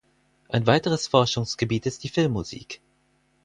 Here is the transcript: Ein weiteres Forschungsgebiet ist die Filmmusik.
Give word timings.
Ein 0.49 0.65
weiteres 0.65 1.05
Forschungsgebiet 1.07 1.85
ist 1.85 2.03
die 2.03 2.09
Filmmusik. 2.09 2.81